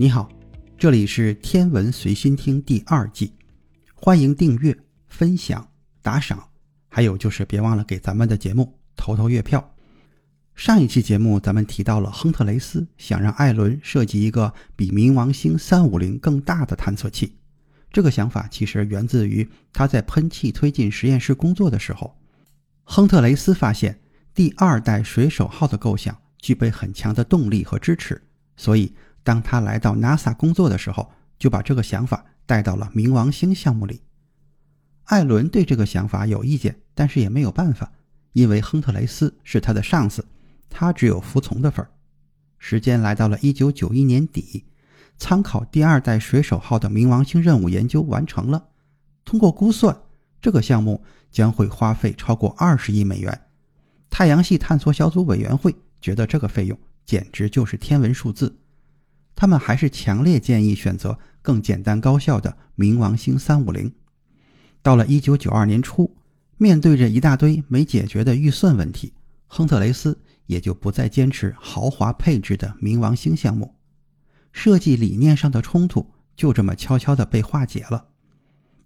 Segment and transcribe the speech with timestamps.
[0.00, 0.30] 你好，
[0.78, 3.34] 这里是《天文随心听》第二季，
[3.94, 4.74] 欢迎订阅、
[5.08, 5.68] 分享、
[6.00, 6.42] 打赏，
[6.88, 9.74] 还有就是别忘了给咱们的节目投投月票。
[10.54, 17.36] 上一期节目咱们提到了亨特雷斯想让艾伦设计一个比冥王星三五零更大的探测器，
[17.92, 22.16] 这个想法其实源自于他在喷气推进实验室工作的时候，
[22.84, 24.00] 亨特雷斯发现
[24.32, 28.22] 第二代水手号的构想具备很强的动力和支持，
[28.56, 28.90] 所以。
[29.22, 34.00] 当他来到 NASA 工作的时候，就把这个想法带到了冥王星项目里。
[35.04, 37.90] 艾伦对这个想法有意见，但是也没有办法，
[38.32, 40.24] 因为亨特雷斯是他的上司，
[40.68, 41.90] 他只有服从的份儿。
[42.58, 44.64] 时间来到了1991年底，
[45.18, 48.68] 参考第二代水手号的冥王星任务研究完成了。
[49.24, 49.96] 通过估算，
[50.40, 53.40] 这个项目将会花费超过20亿美元。
[54.10, 58.59] 太阳系探索小组委员会觉得这个费用简直就是天文数字。
[59.34, 63.92] 他们还是强烈建议选择更简单高效的冥王星三五零。
[64.82, 66.16] 到了一九九二年初，
[66.56, 69.12] 面对着一大堆没解决的预算问题，
[69.46, 73.74] 亨特雷斯也就不再坚持豪华配置的冥王星项目，
[74.52, 78.06] 设计理念上的冲突就这么悄悄地被化解了。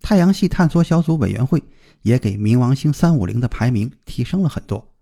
[0.01, 1.63] 太阳系探索小组委员会
[2.03, 4.93] 也给冥王星三五零的排名提升了很多。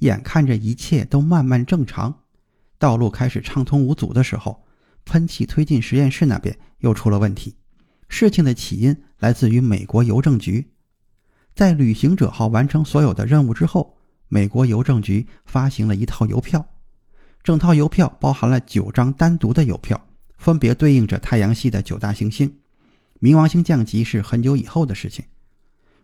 [0.00, 2.22] 眼看着一切都慢慢正常。
[2.78, 4.64] 道路开始畅通无阻的时候，
[5.04, 7.54] 喷气推进实验室那边又出了问题。
[8.08, 10.72] 事情的起因来自于美国邮政局。
[11.54, 13.96] 在旅行者号完成所有的任务之后，
[14.28, 16.66] 美国邮政局发行了一套邮票，
[17.42, 20.06] 整套邮票包含了九张单独的邮票，
[20.36, 22.58] 分别对应着太阳系的九大行星。
[23.20, 25.24] 冥王星降级是很久以后的事情。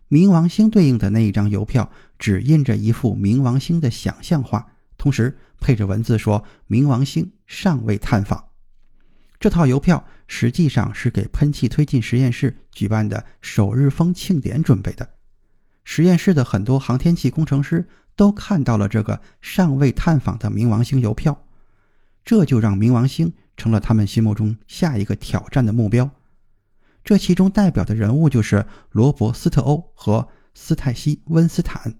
[0.09, 4.72] 冥王星对应的那一张邮票只印着一幅冥王星的想象画。
[5.03, 8.45] 同时配着文字说：“冥王星尚未探访。”
[9.37, 15.09] 这套邮票实际上是给喷气推进实验室举办的首日风庆典准备的。
[15.83, 21.45] 实验室的很多航天器工程师都看到了这个尚未探访的冥王星邮票，
[22.23, 26.09] 这就让冥王星成了他们心目中下一个挑战的目标。
[27.03, 31.93] 这其中代表的人物就是罗伯斯特欧和斯泰西温斯坦。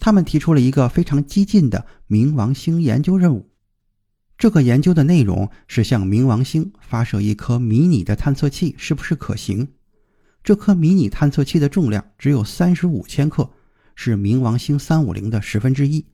[0.00, 3.50] 他们提出了一个非常激进的冥王星研究任务。
[4.38, 9.68] 这个研究的内容是向冥王星发射一颗迷你的探测器，是不是可行？
[10.42, 13.50] 这颗迷你探测器的重量只有三十五千克，
[13.94, 16.06] 是冥王星三五零的十分之一。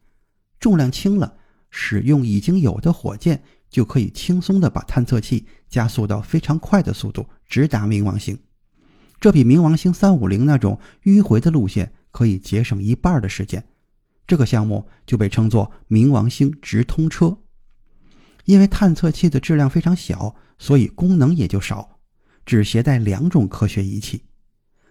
[0.59, 1.37] 重量轻了，
[1.71, 8.37] 使用已经有的火箭就可以轻松地把探测器加速到非常快的速度，直达冥王星。
[9.21, 13.65] 这比冥王星三五零那种迂回的路线可以节省一半的时间。
[14.27, 17.39] 这个项目就被称作“冥王星直通车”，
[18.45, 21.99] 因为探测器的质量非常小，所以功能也就少，
[22.45, 24.25] 只携带两种科学仪器。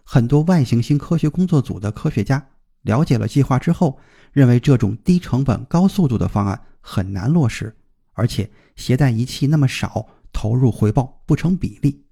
[0.03, 2.47] 很多外行星科学工作组的科学家
[2.84, 4.00] 了解了计划之后，
[4.31, 7.75] 认为这种低成本高速度的方案很难落实，
[8.13, 12.06] 而且携带仪器那么少，投入回报不成比例。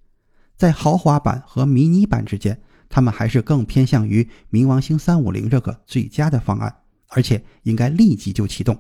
[0.58, 6.83] 在豪华版和迷你版之间，他们还是更偏向于冥王星三五零这个最佳的方案。
[7.16, 8.78] 而且应该立即就启动。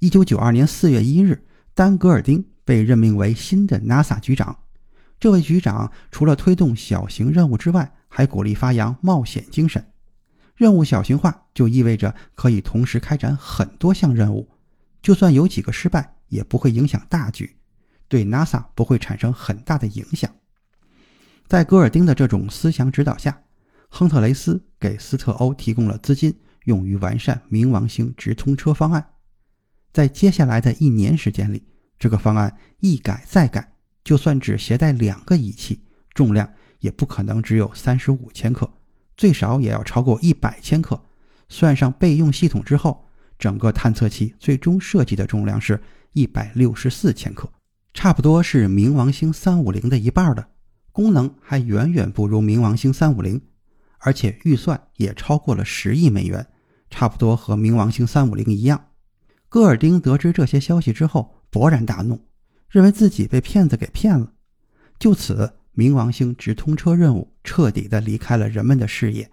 [0.00, 1.44] 一九九二年四月一日，
[1.74, 4.56] 丹·格尔丁被任命为新的 NASA 局长。
[5.18, 9.84] 这位局长除了推动小型任务之外，还鼓励发扬冒险精神。
[10.56, 14.48] 任务小型化就意味着可以同时开展很多项任务，
[15.00, 17.56] 就算有几个失败，也不会影响大局，
[18.08, 20.30] 对 NASA 不会产生很大的影响。
[21.46, 23.42] 在戈尔丁的这种思想指导下，
[23.88, 26.34] 亨特雷斯给斯特欧提供了资金。
[26.70, 29.04] 用于完善冥王星直通车方案，
[29.92, 31.66] 在接下来的一年时间里，
[31.98, 33.72] 这个方案一改再改，
[34.04, 35.82] 就算只携带两个仪器，
[36.14, 38.72] 重量也不可能只有三十五千克，
[39.16, 41.02] 最少也要超过一百千克。
[41.48, 43.04] 算上备用系统之后，
[43.36, 45.82] 整个探测器最终设计的重量是
[46.12, 47.52] 一百六十四千克，
[47.92, 50.48] 差不多是冥王星三五零的一半的，
[50.92, 53.42] 功能还远远不如冥王星三五零。
[54.02, 56.46] 而且预算也超过了十亿美元，
[56.90, 58.88] 差不多和冥王星三五零一样。
[59.48, 62.28] 戈尔丁得知这些消息之后，勃然大怒，
[62.68, 64.32] 认为自己被骗子给骗了。
[64.98, 69.30] 就此，冥王星直通车任务彻底的离开了人们的视野。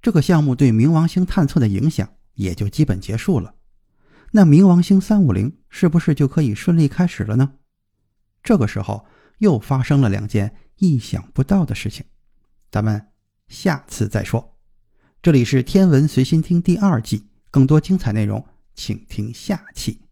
[0.00, 3.54] 这个项目对冥王星探测的影响也就基本结束了。
[4.32, 7.52] 那冥王星三五零是不是就可以顺利开始了呢？
[8.42, 9.06] 这个时候
[9.38, 12.04] 又发生了两件意想不到的事情，
[12.70, 13.08] 咱们
[13.46, 14.53] 下次再说。
[15.24, 18.44] 这里是天文随心听第二季，更多精彩内容，
[18.74, 20.03] 请听下期。